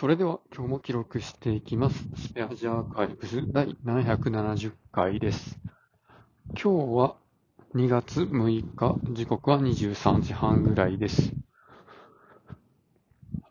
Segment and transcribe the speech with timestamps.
[0.00, 2.08] それでは今日も記録していきます。
[2.16, 5.60] スペアジアーカイブス第770回です。
[6.54, 7.16] 今日は
[7.74, 11.34] 2月6日、時刻は23時半ぐらいです。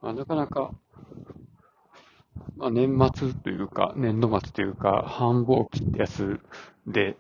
[0.02, 0.72] まあなかなか、
[2.58, 6.40] まあ、年末というか、年度末というか、繁忙期ってやつ
[6.88, 7.16] で、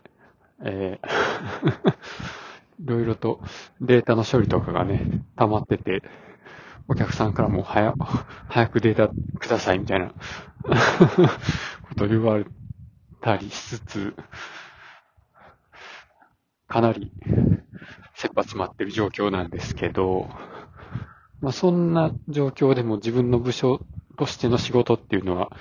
[0.66, 1.93] えー
[2.82, 3.41] いろいろと
[3.80, 6.02] データの処理とかがね、溜まってて、
[6.90, 7.94] お客さんからも早、
[8.50, 10.08] 早くデータくださいみたいな
[11.88, 12.46] こと言われ
[13.21, 14.16] たりしつつ、
[16.68, 17.11] かなり
[18.16, 20.30] 切羽詰まってる状況なんですけど、
[21.42, 23.82] まあそんな状況でも自分の部署
[24.18, 25.52] としての仕事っていうのは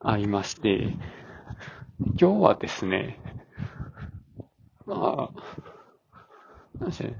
[0.00, 0.96] ありまして、
[2.18, 3.20] 今日はですね、
[4.86, 7.16] まあ、なんしょうね。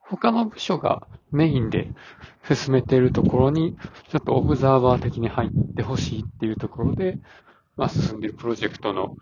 [0.00, 1.88] 他の部署がメインで
[2.54, 3.76] 進めているところに、
[4.10, 7.18] ちょっとオブザーバー的に入ってほしいっていうところで、
[7.76, 9.16] まあ、進んでいるプロジェクトの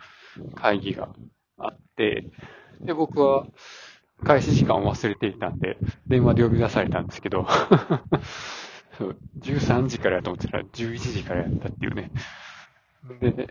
[0.55, 1.09] 会議が
[1.59, 2.31] あって、
[2.81, 3.47] で、僕は
[4.25, 5.78] 開始時間を忘れていたんで、
[6.09, 7.47] 電話で呼び出されたんですけど、
[8.98, 12.11] そう13時からやと思ってたら11時からやったっていうね。
[13.20, 13.48] で、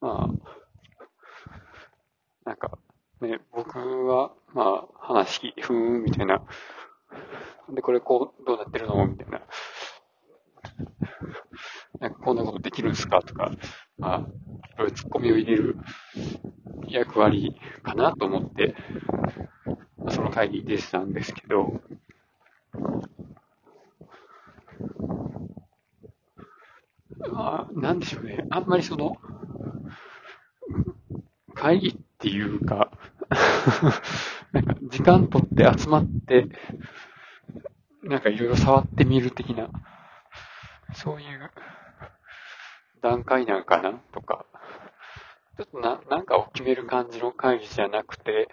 [0.00, 0.58] まあ、
[2.44, 2.78] なんか、
[3.20, 4.32] ね、僕は、
[5.28, 6.42] まあ、話聞き、ふーん、みたいな。
[7.74, 9.06] で、これこう、どうなってるの？
[9.06, 9.42] みたいな。
[12.00, 13.20] なんか、こんなことできるんすか？
[13.20, 13.52] とか、
[13.98, 14.22] まあ、い
[14.78, 15.76] ろいろ突っ込みを入れる
[16.88, 18.74] 役割かなと思って、
[19.98, 21.80] まあその会議に出てたんですけど、
[27.30, 28.46] まあ、なんでしょうね。
[28.50, 29.16] あんまりその、
[31.54, 32.90] 会議っていうか、
[34.58, 36.46] なんか時間取って集まって、
[38.02, 39.68] なんかいろいろ触ってみる的な、
[40.94, 41.50] そういう
[43.00, 44.46] 段階なんかなとか、
[45.56, 48.48] ちょっとな、なんかを決める感じの会議じゃなくて、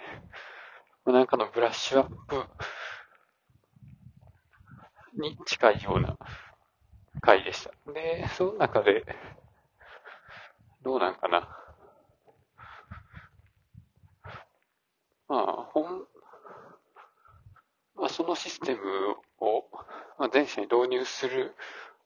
[1.07, 2.43] なんかのブラッシュアップ
[5.19, 6.17] に近いような
[7.21, 7.71] 会でした。
[7.91, 9.05] で、その中で、
[10.83, 11.65] どうなんかな。
[15.27, 16.07] まあ、ほん、
[17.95, 18.81] まあ、そシステム
[19.39, 19.65] を、
[20.31, 21.55] 全社に導入する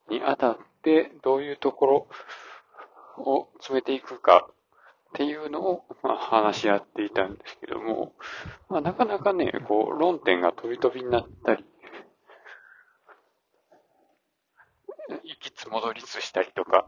[0.10, 2.08] にあたって、どういうところ
[3.18, 4.50] を詰めていくか
[5.10, 8.14] っていうのを、まあ、話し合っていたんですけども、
[8.70, 11.66] まあ、なかなかね、こう、論点が飛び飛びになったり、
[15.24, 16.88] 行きつ戻りつしたりとか、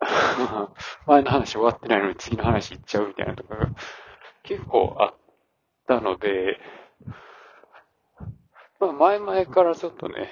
[1.06, 3.68] 前の話終わってないのに次の話行っちゃうみたいなとかが
[4.42, 5.14] 結構あっ
[5.86, 6.60] たので、
[8.80, 10.28] まあ前々からちょっとね、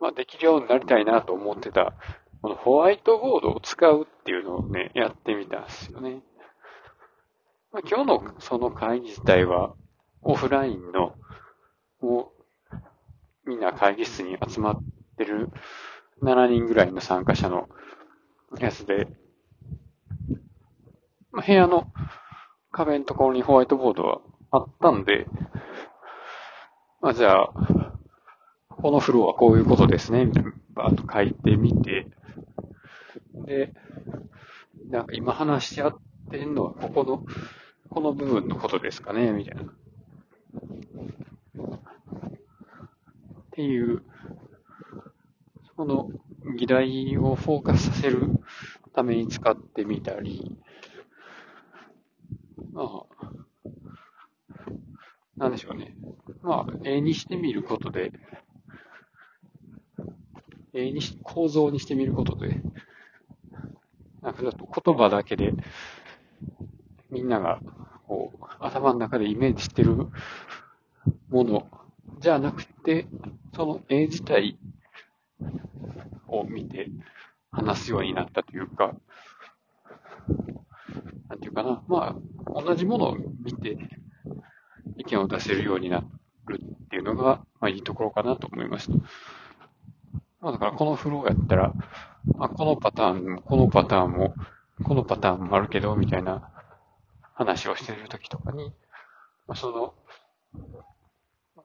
[0.00, 1.94] まあできるようになりたいなと思ってた、
[2.42, 6.22] このホワイトボードを使うっていうのをね、やってみたんですよね。
[7.72, 9.74] まあ、今日のその会議自体は
[10.22, 11.14] オフラインの、
[12.00, 12.32] も
[12.72, 14.80] うみんな会議室に集まっ
[15.16, 15.50] てる
[16.22, 17.68] 7人ぐらいの参加者の
[18.58, 19.08] やつで、
[21.32, 21.92] まあ、部屋の
[22.70, 24.20] 壁のところにホワイトボードは
[24.50, 25.26] あったんで、
[27.00, 27.52] まあ、じゃあ、
[28.68, 32.06] このフローはこういうことですね、みたいな、バーッと書いてみて、
[33.46, 33.72] で、
[34.90, 35.98] なんか今話し合っ
[36.30, 37.24] てんのはここの、
[37.88, 39.62] この部分のことですかね、みたいな。
[39.62, 39.66] っ
[43.52, 44.02] ていう、
[45.76, 46.10] その
[46.56, 48.28] 議題をフォーカスさせる
[48.92, 50.56] ために使ってみたり、
[52.72, 53.28] まあ、
[55.36, 55.94] なんでしょうね。
[56.42, 58.12] まあ、絵にしてみることで、
[60.72, 62.60] 絵にし、構造にしてみることで、
[64.22, 65.52] なんかちょっと言葉だけで、
[67.10, 67.60] みんなが、
[68.06, 70.08] こう、頭の中でイメージしてる
[71.30, 71.68] もの
[72.20, 73.06] じゃなくて、
[73.54, 74.58] その絵自体
[76.26, 76.90] を見て
[77.50, 78.94] 話すようになったというか、
[81.28, 81.82] なんていうかな。
[81.88, 82.16] ま
[82.56, 83.78] あ、同じものを見て
[84.96, 86.17] 意見を出せるようになっ
[86.48, 88.94] るっていうのが、まあいいところかなと思いました。
[90.40, 91.72] まあだからこのフローやったら、
[92.38, 94.34] あ、このパターンも、このパターンも、
[94.84, 96.50] このパターンもあるけど、みたいな
[97.34, 98.72] 話をしてるときとかに、
[99.46, 99.94] まあ、その、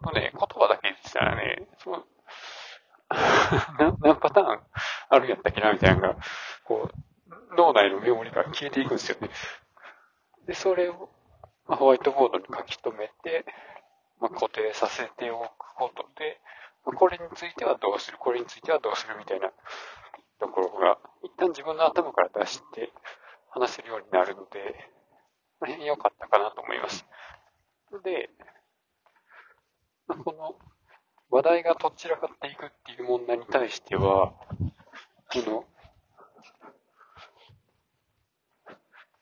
[0.01, 2.03] まあね、言葉だけ言ってたらね、その、
[3.79, 4.59] な何パターン
[5.09, 6.18] あるんやったっけなみたいなのが、
[6.63, 9.29] こう、脳内のメモリから消えていくんですよね。
[10.47, 11.09] で、それを、
[11.68, 13.45] まあ、ホワイトボードに書き留めて、
[14.33, 16.39] 固定させておくことで、
[16.83, 19.51] これについてはどうする、これについてはどうするみたいな
[20.39, 22.91] ところが、一旦自分の頭から出して
[23.50, 24.89] 話せるようになるので、
[25.59, 27.06] この辺良かったかなと思います。
[28.03, 28.30] で、
[30.07, 30.56] この
[31.29, 34.33] 話題がとっちらかっていくっていう問題に対しては、
[35.31, 35.65] この、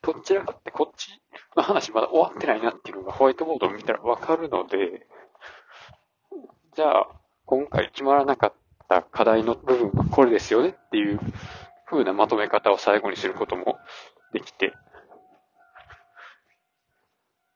[0.02, 1.21] とっちらかってこっち
[1.56, 5.06] の話まだ終わってないなっていうのがホワイトボードを見たらわかるので、
[6.74, 7.08] じゃあ、
[7.44, 8.54] 今回決まらなかっ
[8.88, 11.20] た課題の部分はこれですよねっていう
[11.86, 13.78] 風なまとめ方を最後にすることも
[14.32, 14.72] できて、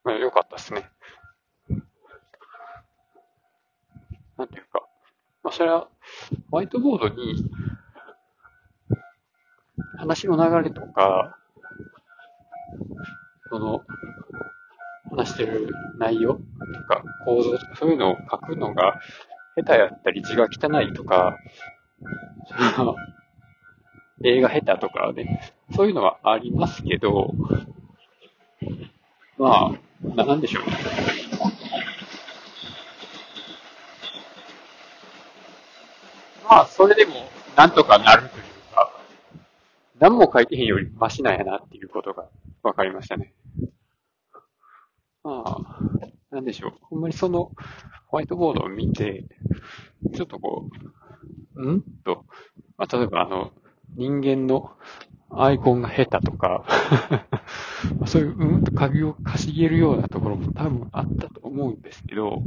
[0.05, 0.91] まあ、よかったですね。
[4.37, 4.87] なんていうか、
[5.43, 5.89] まあ、それは、
[6.51, 7.51] ホワイトボードに、
[9.97, 11.39] 話の流れとか、
[13.56, 13.82] その、
[15.11, 16.41] 話してる内容と
[16.88, 19.00] か構造とかそういうのを書くのが
[19.56, 21.38] 下手やったり字が汚いとか、
[22.76, 22.97] その、
[24.25, 27.32] 映画下手とかね、そういうのはありますけど、
[29.38, 29.73] ま
[30.19, 30.73] あ、なんでしょうね。
[36.44, 37.14] まあ、それでも、
[37.56, 38.93] なんとかなるというか、
[39.99, 42.26] 何も書いてへんよりマシなんやなっていうことが
[42.62, 43.32] 分かりましたね。
[45.26, 46.73] まあ、なんでしょう。
[46.82, 47.50] ほんまにその、
[48.06, 49.25] ホワイトボードを見て、
[50.14, 50.69] ちょっとこ
[51.56, 51.82] う、ん？
[52.05, 52.25] と、
[52.78, 53.52] まあ、例えばあの、
[53.96, 54.73] 人間の
[55.31, 56.64] アイコンが下手とか
[58.06, 62.43] そういう、うんと鍵を稼げるようなところも多分あったと思うんですけど、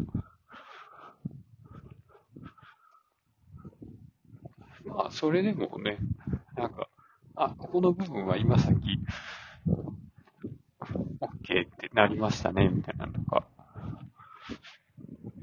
[4.85, 5.97] まあ、それでもね、
[6.55, 6.89] なんか、
[7.35, 8.99] あ、ここの部分は今さっき、
[11.99, 13.45] なりましたね、みたいなのか。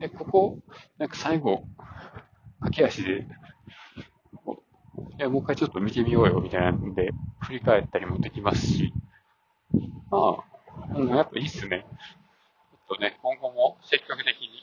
[0.01, 0.59] え、ここ、
[0.99, 1.65] なんか最後、
[2.61, 3.27] 駆け足で、
[5.19, 7.11] いや、もう一回ちょっと見てみようよ、みたいなんで、
[7.41, 8.93] 振り返ったりもできますし、
[10.11, 11.85] まあ、うん、やっぱいいっすね。
[12.89, 14.63] ちょっとね、今後も積極的に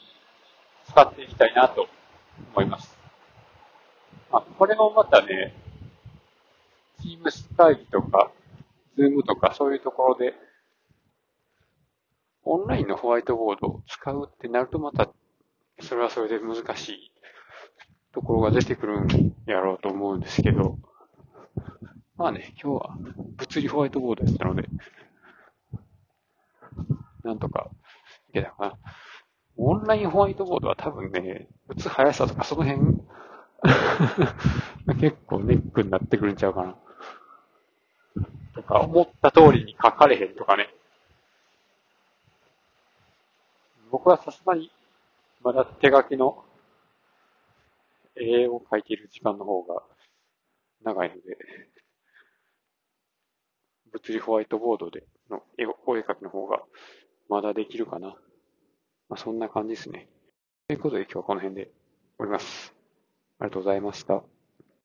[0.88, 1.88] 使っていきたいなと
[2.52, 2.96] 思います。
[4.32, 5.54] あ、これもまたね、
[7.00, 8.32] Teams 会議とか、
[8.98, 10.34] Zoom とかそういうところで、
[12.44, 15.08] オンラインのホワイトボードを使うってなるとまた、
[15.80, 17.12] それはそれで難しい
[18.12, 20.78] ところが出てくるんやろうと思うんですけど、
[22.16, 22.96] まあね、今日は
[23.36, 24.68] 物理ホワイトボードやったので、
[27.24, 27.70] なんとか
[28.30, 28.78] いけたかな。
[29.56, 33.00] オンラインホワイトボードは多分ね、打つ速さとかその辺
[35.00, 36.76] 結構ネックになってくるんちゃうかな。
[38.54, 40.68] とか、思った通りに書かれへんとかね。
[43.94, 44.72] 僕はさすがに、
[45.40, 46.44] まだ手書きの
[48.16, 49.84] 絵を描いている時間の方が
[50.82, 51.22] 長いので、
[53.92, 56.64] 物理ホワイトボードでの絵をお絵描きの方が
[57.28, 58.08] まだできるかな。
[59.08, 60.08] まあ、そんな感じですね。
[60.66, 61.72] ということで今日はこの辺で終
[62.18, 62.74] わります。
[63.38, 64.33] ありがとうございました。